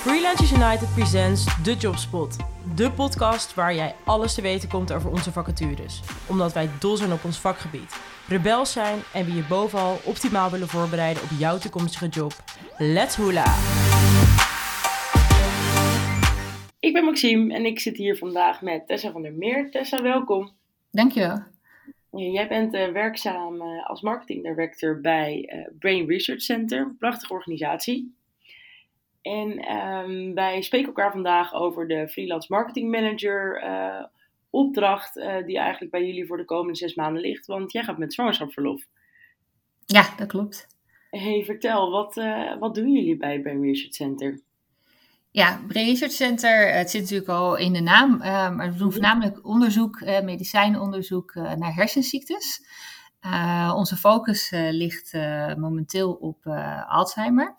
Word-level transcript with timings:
Freelancers 0.00 0.52
United 0.52 0.94
presents 0.94 1.62
The 1.62 1.74
Jobspot. 1.74 2.36
De 2.76 2.90
podcast 2.90 3.54
waar 3.54 3.74
jij 3.74 3.94
alles 4.04 4.34
te 4.34 4.42
weten 4.42 4.68
komt 4.68 4.92
over 4.92 5.10
onze 5.10 5.32
vacatures. 5.32 6.02
Omdat 6.28 6.52
wij 6.52 6.68
dol 6.78 6.96
zijn 6.96 7.12
op 7.12 7.24
ons 7.24 7.38
vakgebied, 7.38 8.00
rebels 8.28 8.72
zijn 8.72 8.98
en 9.12 9.24
we 9.24 9.34
je 9.34 9.44
bovenal 9.48 9.98
optimaal 10.04 10.50
willen 10.50 10.68
voorbereiden 10.68 11.22
op 11.22 11.28
jouw 11.38 11.58
toekomstige 11.58 12.08
job. 12.08 12.32
Let's 12.78 13.16
hula! 13.16 13.44
Ik 16.78 16.92
ben 16.92 17.04
Maxime 17.04 17.54
en 17.54 17.64
ik 17.64 17.80
zit 17.80 17.96
hier 17.96 18.16
vandaag 18.16 18.62
met 18.62 18.86
Tessa 18.86 19.10
van 19.10 19.22
der 19.22 19.32
Meer. 19.32 19.70
Tessa, 19.70 20.02
welkom. 20.02 20.50
Dankjewel. 20.90 21.42
Jij 22.10 22.48
bent 22.48 22.74
uh, 22.74 22.88
werkzaam 22.88 23.54
uh, 23.54 23.88
als 23.88 24.00
marketing 24.00 24.42
director 24.42 25.00
bij 25.00 25.52
uh, 25.54 25.78
Brain 25.78 26.06
Research 26.06 26.42
Center, 26.42 26.80
een 26.80 26.96
prachtige 26.96 27.32
organisatie. 27.32 28.18
En 29.22 29.76
um, 29.76 30.34
wij 30.34 30.62
spreken 30.62 30.86
elkaar 30.86 31.12
vandaag 31.12 31.54
over 31.54 31.88
de 31.88 32.08
freelance 32.08 32.52
marketing 32.52 32.90
manager 32.90 33.62
opdracht 34.50 35.14
die 35.46 35.58
eigenlijk 35.58 35.90
bij 35.90 36.06
jullie 36.06 36.26
voor 36.26 36.36
de 36.36 36.44
komende 36.44 36.78
zes 36.78 36.94
maanden 36.94 37.22
ligt, 37.22 37.46
want 37.46 37.72
jij 37.72 37.82
gaat 37.82 37.98
met 37.98 38.14
zwangerschapsverlof. 38.14 38.82
Ja, 39.84 40.14
dat 40.16 40.28
klopt. 40.28 40.66
Hey, 41.10 41.42
vertel, 41.44 41.90
wat, 41.90 42.14
wat 42.58 42.74
doen 42.74 42.92
jullie 42.92 43.16
bij 43.16 43.40
Brain 43.40 43.62
Research 43.62 43.94
Center? 43.94 44.40
Ja, 45.30 45.60
Brain 45.68 45.86
Research 45.86 46.12
Center, 46.12 46.72
het 46.72 46.90
zit 46.90 47.00
natuurlijk 47.00 47.30
al 47.30 47.56
in 47.56 47.72
de 47.72 47.80
naam, 47.80 48.18
maar 48.56 48.72
we 48.72 48.78
doen 48.78 48.92
voornamelijk 48.92 49.46
onderzoek, 49.46 50.00
medicijnonderzoek 50.00 51.34
naar 51.34 51.74
hersenziektes. 51.74 52.66
Onze 53.74 53.96
focus 53.96 54.50
ligt 54.50 55.12
momenteel 55.56 56.12
op 56.12 56.46
Alzheimer. 56.88 57.54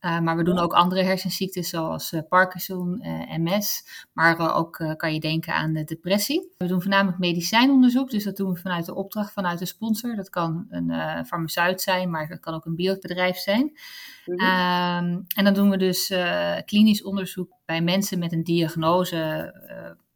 maar 0.00 0.36
we 0.36 0.44
doen 0.44 0.58
ook 0.58 0.72
andere 0.72 1.02
hersenziektes 1.02 1.68
zoals 1.68 2.14
Parkinson, 2.28 3.02
MS, 3.38 3.84
maar 4.12 4.54
ook 4.54 4.94
kan 4.96 5.14
je 5.14 5.20
denken 5.20 5.54
aan 5.54 5.72
de 5.72 5.84
depressie. 5.84 6.54
We 6.58 6.66
doen 6.66 6.80
voornamelijk 6.80 7.18
medicijnonderzoek, 7.18 8.10
dus 8.10 8.24
dat 8.24 8.36
doen 8.36 8.52
we 8.52 8.60
vanuit 8.60 8.86
de 8.86 8.94
opdracht 8.94 9.32
vanuit 9.32 9.58
de 9.58 9.66
sponsor. 9.66 10.16
Dat 10.16 10.30
kan 10.30 10.66
een 10.70 11.26
farmaceut 11.26 11.80
zijn, 11.80 12.10
maar 12.10 12.28
dat 12.28 12.40
kan 12.40 12.54
ook 12.54 12.64
een 12.64 12.76
biobedrijf 12.76 13.36
zijn. 13.36 13.78
Mm 14.24 14.38
-hmm. 14.38 15.24
en 15.36 15.44
dan 15.44 15.54
doen 15.54 15.70
we 15.70 15.76
dus 15.76 16.12
klinisch 16.64 17.02
onderzoek 17.02 17.52
bij 17.64 17.80
mensen 17.80 18.18
met 18.18 18.32
een 18.32 18.44
diagnose 18.44 19.54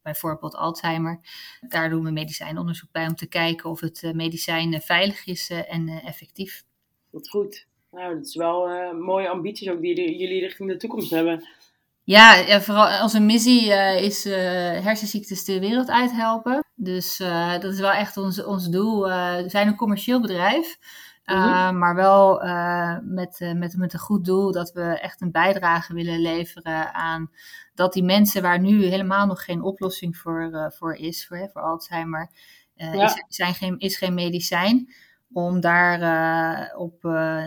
bijvoorbeeld 0.05 0.55
Alzheimer. 0.55 1.20
Daar 1.69 1.91
doen 1.91 2.05
we 2.05 2.10
medicijnonderzoek 2.10 2.92
bij 2.92 3.06
om 3.06 3.14
te 3.14 3.28
kijken 3.28 3.70
of 3.70 3.80
het 3.80 4.10
medicijn 4.14 4.80
veilig 4.80 5.27
is 5.27 5.50
en 5.50 5.88
effectief. 5.88 6.64
Wat 7.10 7.28
goed. 7.28 7.66
Nou, 7.91 8.14
dat 8.14 8.27
is 8.27 8.34
wel 8.34 8.70
uh, 8.70 8.92
mooie 8.92 9.28
ambities 9.28 9.69
ook 9.69 9.80
die 9.80 10.19
jullie 10.19 10.41
richting 10.41 10.69
de 10.69 10.77
toekomst 10.77 11.10
hebben. 11.10 11.48
Ja, 12.05 12.34
ja 12.34 12.60
vooral 12.60 13.02
onze 13.02 13.20
missie 13.20 13.66
uh, 13.66 14.02
is 14.02 14.27
uh, 14.27 14.34
hersenziektes 14.80 15.44
de 15.44 15.60
wereld 15.60 15.91
uithelpen. 15.91 16.64
Dus 16.75 17.16
dat 17.60 17.72
is 17.72 17.80
wel 17.80 17.92
echt 17.92 18.16
ons, 18.16 18.44
ons 18.44 18.69
doel. 18.69 19.02
we 19.02 19.44
zijn 19.47 19.69
een 19.69 19.77
commercieel 19.77 20.20
bedrijf. 20.20 20.78
Uh, 21.27 21.70
maar 21.70 21.94
wel 21.94 22.44
uh, 22.44 22.97
met, 23.03 23.41
uh, 23.41 23.53
met, 23.53 23.77
met 23.77 23.92
een 23.92 23.98
goed 23.98 24.25
doel 24.25 24.53
dat 24.53 24.72
we 24.72 24.83
echt 24.83 25.20
een 25.20 25.31
bijdrage 25.31 25.94
willen 25.94 26.20
leveren 26.20 26.94
aan 26.94 27.31
dat 27.75 27.92
die 27.92 28.03
mensen 28.03 28.42
waar 28.42 28.61
nu 28.61 28.84
helemaal 28.84 29.27
nog 29.27 29.44
geen 29.44 29.62
oplossing 29.62 30.16
voor, 30.16 30.72
voor 30.77 30.94
is, 30.94 31.27
voor, 31.27 31.48
voor 31.53 31.62
Alzheimer, 31.62 32.31
ja. 32.75 33.05
is, 33.05 33.25
zijn 33.28 33.55
geen, 33.55 33.78
is 33.78 33.97
geen 33.97 34.14
medicijn. 34.14 34.94
Om 35.33 35.61
daar 35.61 36.77
op 36.77 37.03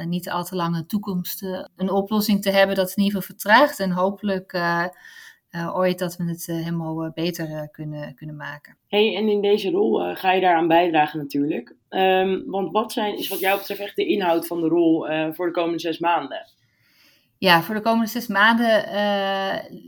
niet 0.06 0.30
al 0.30 0.44
te 0.44 0.56
lange 0.56 0.86
toekomst 0.86 1.42
een 1.76 1.92
oplossing 1.92 2.42
te 2.42 2.50
hebben 2.50 2.76
dat 2.76 2.94
in 2.96 3.04
ieder 3.04 3.22
geval 3.22 3.36
vertraagt 3.36 3.80
en 3.80 3.92
hopelijk 3.92 4.60
ooit 5.74 6.00
dat 6.00 6.16
we 6.16 6.24
het 6.24 6.46
helemaal 6.46 7.12
beter 7.14 7.70
kunnen, 7.72 8.16
kunnen 8.16 8.36
maken. 8.36 8.78
Hey, 8.88 9.16
en 9.16 9.28
in 9.28 9.42
deze 9.42 9.70
rol 9.70 10.16
ga 10.16 10.32
je 10.32 10.42
daaraan 10.42 10.68
bijdragen 10.68 11.20
natuurlijk. 11.20 11.76
Um, 11.90 12.44
want 12.46 12.72
wat 12.72 12.92
zijn, 12.92 13.18
is 13.18 13.28
wat 13.28 13.40
jou 13.40 13.58
betreft 13.58 13.82
echt 13.82 13.96
de 13.96 14.06
inhoud 14.06 14.48
van 14.48 14.62
de 14.62 14.68
rol 14.68 15.06
voor 15.34 15.46
de 15.46 15.52
komende 15.52 15.80
zes 15.80 16.00
maanden? 16.00 16.48
Ja, 17.38 17.62
voor 17.62 17.76
de 17.76 17.82
komende 17.82 18.08
zes 18.08 18.28
maanden 18.28 18.84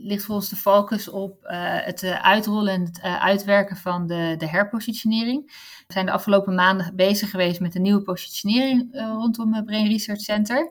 ligt 0.02 0.24
voor 0.24 0.34
ons 0.34 0.48
de 0.48 0.56
focus 0.56 1.08
op 1.08 1.36
het 1.84 2.04
uitrollen 2.04 2.72
en 2.72 2.80
het 2.80 3.02
uitwerken 3.02 3.76
van 3.76 4.06
de, 4.06 4.34
de 4.38 4.48
herpositionering. 4.48 5.46
We 5.86 5.92
zijn 5.92 6.06
de 6.06 6.12
afgelopen 6.12 6.54
maanden 6.54 6.96
bezig 6.96 7.30
geweest 7.30 7.60
met 7.60 7.74
een 7.74 7.82
nieuwe 7.82 8.02
positionering 8.02 8.88
rondom 8.92 9.54
het 9.54 9.64
Brain 9.64 9.88
Research 9.88 10.20
Center. 10.20 10.70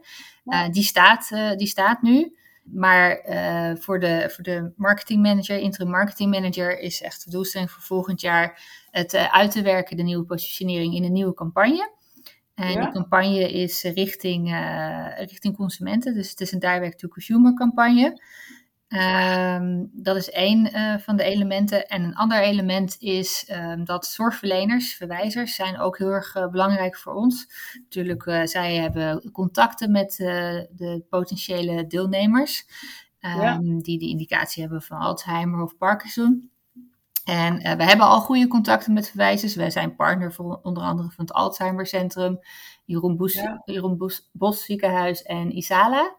die, 0.71 0.83
staat, 0.83 1.29
die 1.57 1.67
staat 1.67 2.01
nu. 2.01 2.38
Maar 2.73 3.29
uh, 3.29 3.81
voor, 3.81 3.99
de, 3.99 4.29
voor 4.33 4.43
de 4.43 4.71
marketing 4.75 5.21
manager, 5.21 5.57
interim 5.57 5.89
marketing 5.89 6.31
manager, 6.31 6.79
is 6.79 7.01
echt 7.01 7.23
de 7.23 7.31
doelstelling 7.31 7.71
voor 7.71 7.81
volgend 7.81 8.21
jaar 8.21 8.61
het 8.91 9.13
uh, 9.13 9.33
uit 9.33 9.51
te 9.51 9.61
werken, 9.61 9.97
de 9.97 10.03
nieuwe 10.03 10.25
positionering 10.25 10.95
in 10.95 11.03
een 11.03 11.11
nieuwe 11.11 11.33
campagne. 11.33 11.91
En 12.55 12.71
ja. 12.71 12.81
die 12.81 12.91
campagne 12.91 13.51
is 13.51 13.83
richting, 13.83 14.51
uh, 14.51 15.17
richting 15.17 15.55
consumenten, 15.55 16.13
dus 16.13 16.29
het 16.29 16.41
is 16.41 16.51
een 16.51 16.59
direct-to-consumer 16.59 17.53
campagne. 17.53 18.21
Um, 18.89 19.89
dat 19.93 20.15
is 20.15 20.29
één 20.29 20.75
uh, 20.75 20.97
van 20.97 21.15
de 21.15 21.23
elementen. 21.23 21.87
En 21.87 22.03
een 22.03 22.15
ander 22.15 22.41
element 22.41 22.95
is 22.99 23.49
um, 23.51 23.85
dat 23.85 24.05
zorgverleners, 24.05 24.93
verwijzers, 24.93 25.55
zijn 25.55 25.79
ook 25.79 25.97
heel 25.97 26.11
erg 26.11 26.35
uh, 26.35 26.47
belangrijk 26.47 26.97
voor 26.97 27.13
ons. 27.13 27.47
Natuurlijk, 27.83 28.25
uh, 28.25 28.43
zij 28.43 28.75
hebben 28.75 29.31
contacten 29.31 29.91
met 29.91 30.15
de 30.17 31.03
potentiële 31.09 31.87
deelnemers. 31.87 32.65
Um, 33.19 33.41
ja. 33.41 33.59
Die 33.61 33.99
de 33.99 34.07
indicatie 34.07 34.61
hebben 34.61 34.81
van 34.81 34.99
Alzheimer 34.99 35.63
of 35.63 35.77
Parkinson. 35.77 36.51
En 37.23 37.77
we 37.77 37.83
hebben 37.83 38.05
al 38.05 38.21
goede 38.21 38.47
contacten 38.47 38.93
met 38.93 39.07
verwijzers. 39.07 39.55
Wij 39.55 39.69
zijn 39.69 39.95
partner 39.95 40.33
voor 40.33 40.59
onder 40.63 40.83
andere 40.83 41.09
van 41.09 41.25
het 41.25 41.33
Alzheimer 41.33 41.87
Centrum, 41.87 42.39
Jeroen, 42.85 43.17
Boes, 43.17 43.33
ja. 43.33 43.61
Jeroen 43.65 44.11
Bos 44.31 44.63
Ziekenhuis 44.63 45.21
en 45.21 45.55
Isala. 45.57 46.15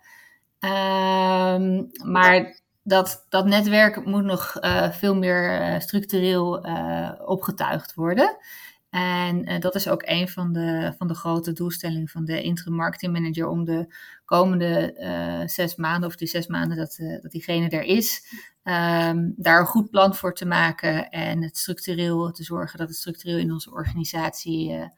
Um, 0.65 1.91
maar 2.05 2.61
dat, 2.83 3.27
dat 3.29 3.47
netwerk 3.47 4.05
moet 4.05 4.25
nog 4.25 4.57
uh, 4.61 4.91
veel 4.91 5.15
meer 5.15 5.61
uh, 5.61 5.81
structureel 5.81 6.67
uh, 6.67 7.13
opgetuigd 7.25 7.95
worden. 7.95 8.37
En 8.91 9.61
dat 9.61 9.75
is 9.75 9.89
ook 9.89 10.03
een 10.05 10.29
van 10.29 10.53
de, 10.53 10.95
van 10.99 11.09
de 11.09 11.15
grote 11.15 11.53
doelstellingen 11.53 12.09
van 12.09 12.25
de 12.25 12.43
interim 12.43 12.75
marketing 12.75 13.13
manager 13.13 13.49
om 13.49 13.65
de 13.65 13.95
komende 14.25 14.95
zes 15.47 15.77
maanden, 15.77 16.09
of 16.09 16.17
die 16.17 16.29
zes 16.29 16.47
maanden 16.47 16.77
dat, 16.77 16.97
dat 17.23 17.31
diegene 17.31 17.69
er 17.69 17.83
is, 17.83 18.25
um, 18.65 19.35
daar 19.37 19.61
een 19.61 19.67
goed 19.67 19.91
plan 19.91 20.15
voor 20.15 20.35
te 20.35 20.47
maken 20.47 21.11
en 21.11 21.43
het 21.43 21.59
structureel 21.59 22.31
te 22.31 22.45
zorgen 22.45 22.79
dat 22.79 22.89
het 22.89 22.97
structureel 22.97 23.39
in 23.39 23.53
onze 23.53 23.71
organisatie 23.71 24.91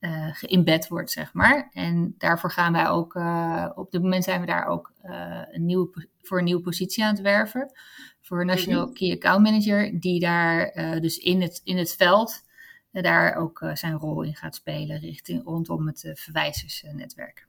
uh, 0.00 0.28
geïmbed 0.32 0.88
wordt, 0.88 1.10
zeg 1.10 1.32
maar. 1.32 1.70
En 1.72 2.14
daarvoor 2.18 2.50
gaan 2.50 2.72
wij 2.72 2.88
ook, 2.88 3.14
uh, 3.14 3.70
op 3.74 3.90
dit 3.90 4.02
moment 4.02 4.24
zijn 4.24 4.40
we 4.40 4.46
daar 4.46 4.66
ook 4.66 4.92
uh, 5.04 5.42
een 5.50 5.64
nieuwe, 5.64 6.08
voor 6.22 6.38
een 6.38 6.44
nieuwe 6.44 6.62
positie 6.62 7.04
aan 7.04 7.14
het 7.14 7.22
werven. 7.22 7.72
Voor 8.20 8.40
een 8.40 8.46
National 8.46 8.80
mm-hmm. 8.80 8.96
Key 8.96 9.12
Account 9.12 9.42
Manager, 9.42 10.00
die 10.00 10.20
daar 10.20 10.72
dus 11.00 11.18
in 11.18 11.42
het, 11.42 11.60
in 11.64 11.76
het 11.76 11.96
veld 11.96 12.48
daar 12.90 13.34
ook 13.34 13.70
zijn 13.74 13.94
rol 13.94 14.22
in 14.22 14.34
gaat 14.34 14.54
spelen 14.54 14.98
richting, 14.98 15.44
rondom 15.44 15.86
het 15.86 16.10
verwijzersnetwerk. 16.14 17.46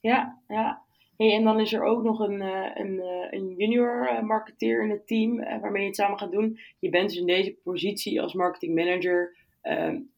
Ja, 0.00 0.38
ja. 0.48 0.82
Hey, 1.16 1.34
en 1.34 1.44
dan 1.44 1.60
is 1.60 1.72
er 1.72 1.82
ook 1.82 2.02
nog 2.02 2.20
een, 2.20 2.40
een, 2.80 3.02
een 3.30 3.54
junior 3.56 4.24
marketeer 4.24 4.82
in 4.82 4.90
het 4.90 5.06
team 5.06 5.36
waarmee 5.36 5.82
je 5.82 5.86
het 5.88 5.96
samen 5.96 6.18
gaat 6.18 6.32
doen. 6.32 6.58
Je 6.78 6.88
bent 6.88 7.08
dus 7.08 7.18
in 7.18 7.26
deze 7.26 7.56
positie 7.62 8.22
als 8.22 8.34
marketing 8.34 8.74
manager 8.74 9.36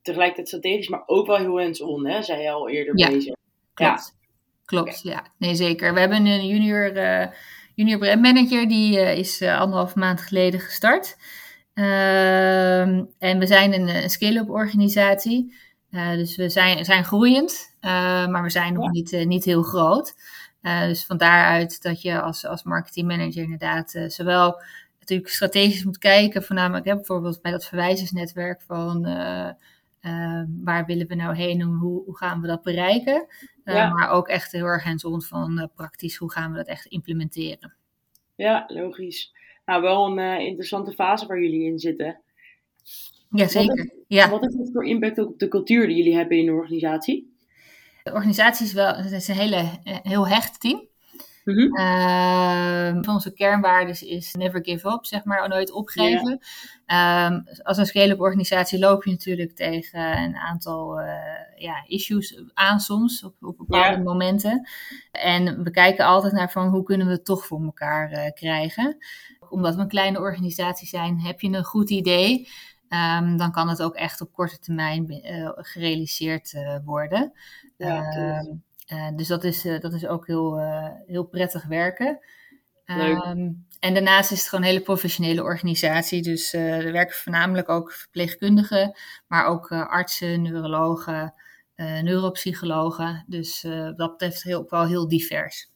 tegelijkertijd 0.03 0.49
strategisch, 0.49 0.89
maar 0.89 1.03
ook 1.07 1.27
wel 1.27 1.37
heel 1.37 1.61
hands-on, 1.61 2.07
hè? 2.07 2.23
zei 2.23 2.43
je 2.43 2.51
al 2.51 2.69
eerder 2.69 2.99
ja, 2.99 3.09
bezig. 3.09 3.35
Klopt. 3.75 4.15
Ja, 4.15 4.29
klopt. 4.65 5.01
Ja, 5.03 5.27
nee 5.39 5.55
zeker. 5.55 5.95
We 5.95 6.01
hebben 6.01 6.27
een 6.27 6.47
junior, 6.47 6.97
uh, 6.97 7.27
junior 7.75 7.99
brand 7.99 8.23
manager, 8.23 8.69
die 8.69 8.97
uh, 8.97 9.19
is 9.19 9.43
uh, 9.43 9.61
anderhalf 9.61 9.95
maand 9.95 10.21
geleden 10.21 10.61
gestart. 10.61 11.17
Ehm, 11.75 13.05
en 13.19 13.39
we 13.39 13.47
zijn 13.47 13.73
een, 13.73 13.89
een 13.89 14.11
scale-up 14.11 14.51
organisatie. 14.51 15.55
dus 15.91 16.37
we 16.37 16.49
zijn, 16.49 16.85
zijn 16.85 17.05
groeiend, 17.05 17.77
maar 17.81 18.43
we 18.43 18.51
zijn 18.51 18.73
nog 18.73 18.91
niet, 18.91 19.25
niet 19.27 19.45
heel 19.45 19.63
groot. 19.63 20.15
dus 20.61 21.05
van 21.05 21.17
daaruit 21.17 21.83
dat 21.83 22.03
je 22.03 22.21
als, 22.21 22.47
als 22.47 22.63
marketing 22.63 23.07
manager 23.07 23.43
inderdaad 23.43 23.95
zowel 24.07 24.61
natuurlijk 25.03 25.31
strategisch 25.31 25.85
moet 25.85 25.99
kijken. 25.99 26.43
Voornamelijk 26.43 26.87
hè, 26.87 26.95
bijvoorbeeld 26.95 27.43
bij 27.43 27.51
dat 27.51 27.67
verwijzersnetwerk 27.67 28.63
van 28.63 29.07
uh, 29.07 29.51
uh, 30.03 30.43
waar 30.63 30.87
willen 30.87 31.07
we 31.07 31.15
nou 31.15 31.37
heen 31.37 31.61
en 31.61 31.67
hoe, 31.67 32.05
hoe 32.05 32.17
gaan 32.17 32.41
we 32.41 32.47
dat 32.47 32.63
bereiken. 32.63 33.27
Uh, 33.65 33.75
ja. 33.75 33.89
Maar 33.89 34.11
ook 34.11 34.29
echt 34.29 34.53
heel 34.53 34.65
erg 34.65 34.85
hands-on 34.85 35.23
van 35.23 35.71
praktisch 35.75 36.17
hoe 36.17 36.33
gaan 36.33 36.51
we 36.51 36.57
dat 36.57 36.67
echt 36.67 36.87
implementeren. 36.87 37.75
Ja, 38.35 38.65
logisch. 38.69 39.33
Nou, 39.65 39.83
wel 39.83 40.07
een 40.07 40.41
interessante 40.41 40.93
fase 40.93 41.27
waar 41.27 41.41
jullie 41.41 41.65
in 41.65 41.79
zitten. 41.79 42.21
Jazeker. 43.31 43.77
Wat, 43.77 44.05
ja. 44.07 44.31
wat 44.31 44.41
heeft 44.41 44.59
het 44.59 44.71
voor 44.73 44.87
impact 44.87 45.19
op 45.19 45.39
de 45.39 45.49
cultuur 45.49 45.87
die 45.87 45.97
jullie 45.97 46.17
hebben 46.17 46.39
in 46.39 46.47
de 46.47 46.53
organisatie? 46.53 47.37
De 48.03 48.13
organisatie 48.13 48.67
is 48.67 48.73
wel 48.73 48.95
het 48.95 49.13
is 49.13 49.29
een 49.29 49.35
hele, 49.35 49.65
heel 49.83 50.29
hecht 50.29 50.61
team. 50.61 50.91
Mm 51.45 53.01
van 53.05 53.15
onze 53.15 53.33
kernwaarden 53.33 54.09
is 54.09 54.35
never 54.35 54.65
give 54.65 54.89
up, 54.89 55.07
zeg 55.07 55.25
maar, 55.25 55.49
nooit 55.49 55.73
opgeven. 55.73 56.39
Ehm, 56.87 57.41
als 57.63 57.77
een 57.77 57.87
scale-up 57.87 58.21
organisatie 58.21 58.79
loop 58.79 59.05
je 59.05 59.11
natuurlijk 59.11 59.57
tegen 59.57 60.19
een 60.19 60.37
aantal 60.37 61.01
uh, 61.01 61.07
ja, 61.57 61.85
issues 61.87 62.43
aan 62.55 62.81
soms, 62.81 63.25
op, 63.25 63.35
op 63.41 63.57
bepaalde 63.59 64.03
momenten. 64.03 64.69
En 65.11 65.63
we 65.63 65.71
kijken 65.71 66.05
altijd 66.05 66.33
naar 66.33 66.51
van 66.51 66.69
hoe 66.69 66.83
kunnen 66.83 67.07
we 67.07 67.13
het 67.13 67.25
toch 67.25 67.47
voor 67.47 67.63
elkaar 67.63 68.13
uh, 68.13 68.31
krijgen. 68.35 68.97
Omdat 69.49 69.75
we 69.75 69.81
een 69.81 69.89
kleine 69.89 70.19
organisatie 70.19 70.89
zijn, 70.89 71.21
heb 71.21 71.41
je 71.41 71.49
een 71.49 71.65
goed 71.65 71.91
idee. 71.91 72.49
Um, 72.89 73.37
dan 73.37 73.53
kan 73.53 73.69
het 73.69 73.83
ook 73.83 73.95
echt 73.95 74.21
op 74.21 74.33
korte 74.33 74.59
termijn 74.59 75.13
uh, 75.13 75.51
gerealiseerd 75.55 76.55
worden. 76.85 77.33
Ja, 77.77 78.03
dus 79.17 79.29
dat 79.29 79.45
is, 79.45 79.65
uh, 79.65 79.81
dat 79.81 79.93
is 79.93 80.07
ook 80.07 80.27
heel, 80.27 80.59
uh, 80.59 80.89
heel 81.07 81.25
prettig 81.25 81.65
werken. 81.65 82.21
Um, 82.87 83.67
en 83.81 83.95
daarnaast 83.95 84.31
is 84.31 84.39
het 84.39 84.49
gewoon 84.49 84.65
een 84.65 84.71
hele 84.71 84.83
professionele 84.83 85.43
organisatie. 85.43 86.23
Dus 86.23 86.53
er 86.53 86.93
werken 86.93 87.17
voornamelijk 87.17 87.69
ook 87.69 87.93
verpleegkundigen, 87.93 88.95
maar 89.27 89.47
ook 89.47 89.73
artsen, 89.73 90.43
neurologen, 90.43 91.35
neuropsychologen. 91.77 93.25
Dus 93.27 93.61
dat 93.97 94.11
betreft 94.11 94.43
heel, 94.43 94.59
ook 94.59 94.71
wel 94.71 94.87
heel 94.87 95.09
divers. 95.09 95.71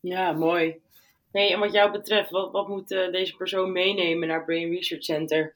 Ja, 0.00 0.32
mooi. 0.32 0.80
Hey, 1.32 1.52
en 1.52 1.60
wat 1.60 1.72
jou 1.72 1.92
betreft, 1.92 2.30
wat, 2.30 2.52
wat 2.52 2.68
moet 2.68 2.88
deze 2.88 3.36
persoon 3.36 3.72
meenemen 3.72 4.28
naar 4.28 4.44
Brain 4.44 4.70
Research 4.70 5.04
Center? 5.04 5.52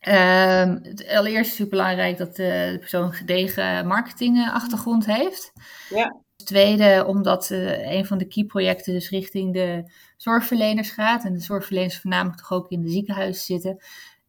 Um, 0.00 0.78
het 0.82 1.08
allereerst 1.08 1.52
is 1.52 1.58
het 1.58 1.68
belangrijk 1.68 2.18
dat 2.18 2.36
de, 2.36 2.68
de 2.72 2.78
persoon 2.78 3.04
een 3.04 3.12
gedegen 3.12 3.86
marketingachtergrond 3.86 5.06
heeft. 5.06 5.52
Ja. 5.88 6.16
Het 6.36 6.46
tweede, 6.46 7.04
omdat 7.06 7.50
uh, 7.50 7.92
een 7.92 8.06
van 8.06 8.18
de 8.18 8.24
key 8.24 8.44
projecten 8.44 8.92
dus 8.92 9.10
richting 9.10 9.52
de 9.52 9.92
zorgverleners 10.16 10.90
gaat. 10.90 11.24
En 11.24 11.32
de 11.32 11.40
zorgverleners 11.40 12.00
voornamelijk 12.00 12.38
toch 12.38 12.52
ook 12.52 12.70
in 12.70 12.82
de 12.82 12.90
ziekenhuizen 12.90 13.44
zitten. 13.44 13.78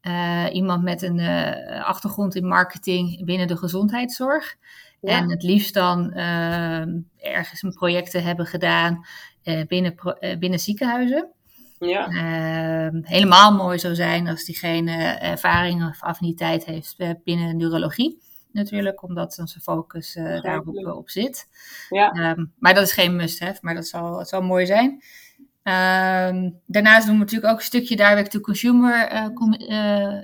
Uh, 0.02 0.46
iemand 0.52 0.84
met 0.84 1.02
een 1.02 1.18
uh, 1.18 1.86
achtergrond 1.86 2.36
in 2.36 2.48
marketing 2.48 3.26
binnen 3.26 3.48
de 3.48 3.58
gezondheidszorg. 3.58 4.56
Ja. 5.02 5.18
En 5.18 5.30
het 5.30 5.44
liefst 5.44 5.74
dan 5.74 6.12
ehm, 6.12 7.00
ergens 7.18 7.64
een 7.64 7.74
projecten 7.74 8.24
hebben 8.24 8.46
gedaan 8.46 9.06
binnen, 9.68 9.96
binnen 10.40 10.60
ziekenhuizen. 10.60 11.34
Ja. 11.80 12.10
Uh, 12.10 13.02
helemaal 13.02 13.56
mooi 13.56 13.80
zou 13.80 13.96
zijn 13.96 14.28
als 14.28 14.46
diegene 14.46 14.94
ervaring 15.14 15.88
of 15.90 16.04
affiniteit 16.04 16.66
heeft 16.66 16.96
eh, 16.98 17.10
binnen 17.24 17.58
neurologie. 17.58 18.22
Natuurlijk, 18.52 19.04
omdat 19.04 19.34
zijn 19.34 19.48
focus 19.62 20.16
uh, 20.16 20.42
daarop 20.42 20.76
uh, 20.76 20.98
op 20.98 21.10
zit. 21.10 21.48
Ja. 21.90 22.32
Um, 22.32 22.54
maar 22.58 22.74
dat 22.74 22.84
is 22.84 22.92
geen 22.92 23.16
must-have, 23.16 23.58
maar 23.62 23.76
dat 23.76 23.88
zal, 23.88 24.20
het 24.20 24.28
zal 24.28 24.42
mooi 24.42 24.66
zijn. 24.66 24.90
Um, 25.64 26.60
daarnaast 26.66 27.06
doen 27.06 27.16
we 27.16 27.22
natuurlijk 27.22 27.52
ook 27.52 27.60
een 27.60 27.66
stukje 27.66 27.96
direct-to-consumer 27.96 29.14
uh, 29.14 29.28
com 29.34 29.56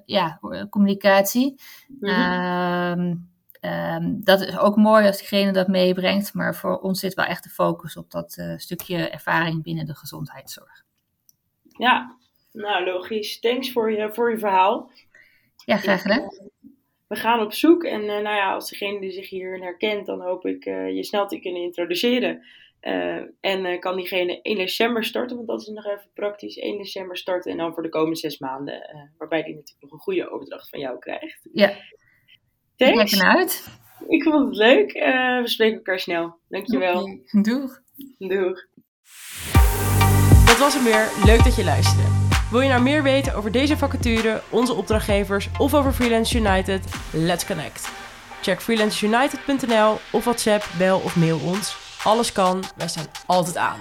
ja, 0.05 0.39
communicatie. 0.69 1.61
Mm 1.87 2.09
-hmm. 2.09 3.27
um, 3.61 4.23
dat 4.23 4.41
is 4.41 4.57
ook 4.57 4.75
mooi 4.75 5.07
als 5.07 5.17
diegene 5.17 5.51
dat 5.51 5.67
meebrengt, 5.67 6.33
maar 6.33 6.55
voor 6.55 6.79
ons 6.79 6.99
zit 6.99 7.13
wel 7.13 7.25
echt 7.25 7.43
de 7.43 7.49
focus 7.49 7.97
op 7.97 8.11
dat 8.11 8.41
stukje 8.57 9.09
ervaring 9.09 9.63
binnen 9.63 9.85
de 9.85 9.95
gezondheidszorg. 9.95 10.85
Ja, 11.77 12.17
nou 12.51 12.85
logisch. 12.85 13.39
Thanks 13.39 13.71
voor 13.71 13.91
je, 13.91 14.13
voor 14.13 14.31
je 14.31 14.37
verhaal. 14.37 14.91
Ja, 15.65 15.77
graag 15.77 16.01
gedaan. 16.01 16.23
Ik, 16.23 16.31
uh, 16.31 16.47
we 17.07 17.15
gaan 17.15 17.41
op 17.41 17.53
zoek 17.53 17.83
en 17.83 18.01
uh, 18.01 18.07
nou 18.07 18.35
ja, 18.35 18.53
als 18.53 18.69
degene 18.69 18.99
die 18.99 19.11
zich 19.11 19.29
hierin 19.29 19.61
herkent, 19.61 20.05
dan 20.05 20.21
hoop 20.21 20.45
ik 20.45 20.65
uh, 20.65 20.95
je 20.95 21.03
snel 21.03 21.27
te 21.27 21.39
kunnen 21.39 21.61
introduceren. 21.61 22.45
en 23.39 23.79
kan 23.79 23.95
diegene 23.95 24.41
1 24.41 24.57
december 24.57 25.03
starten, 25.03 25.35
want 25.35 25.47
dat 25.47 25.61
is 25.61 25.67
nog 25.67 25.85
even 25.85 26.09
praktisch. 26.13 26.57
1 26.57 26.77
december 26.77 27.17
starten 27.17 27.51
en 27.51 27.57
dan 27.57 27.73
voor 27.73 27.83
de 27.83 27.89
komende 27.89 28.15
zes 28.15 28.39
maanden, 28.39 29.09
waarbij 29.17 29.43
die 29.43 29.55
natuurlijk 29.55 29.81
nog 29.81 29.91
een 29.91 29.99
goede 29.99 30.29
overdracht 30.29 30.69
van 30.69 30.79
jou 30.79 30.99
krijgt. 30.99 31.49
Ja. 31.53 31.73
Thanks. 32.75 33.17
Kijk 33.17 33.35
uit. 33.35 33.67
Ik 34.07 34.23
vond 34.23 34.47
het 34.47 34.55
leuk. 34.55 34.91
we 35.41 35.41
spreken 35.43 35.75
elkaar 35.75 35.99
snel. 35.99 36.37
Dankjewel. 36.49 37.01
Okay. 37.01 37.41
Doeg. 37.41 37.81
Doeg. 38.17 38.65
Dat 40.45 40.57
was 40.57 40.73
hem 40.73 40.83
weer. 40.83 41.07
Leuk 41.23 41.43
dat 41.43 41.55
je 41.55 41.63
luisterde. 41.63 42.03
Wil 42.51 42.61
je 42.61 42.69
nou 42.69 42.81
meer 42.81 43.03
weten 43.03 43.35
over 43.35 43.51
deze 43.51 43.77
vacature, 43.77 44.41
onze 44.49 44.73
opdrachtgevers 44.73 45.49
of 45.57 45.73
over 45.73 45.93
Freelance 45.93 46.37
United? 46.37 46.85
Let's 47.11 47.45
connect. 47.45 47.89
Check 48.41 48.61
freelanceunited.nl 48.61 49.99
of 50.11 50.23
WhatsApp, 50.23 50.65
bel 50.77 50.99
of 50.99 51.15
mail 51.15 51.39
ons. 51.39 51.77
Alles 52.03 52.31
kan, 52.31 52.63
wij 52.75 52.87
staan 52.87 53.05
altijd 53.25 53.57
aan. 53.57 53.79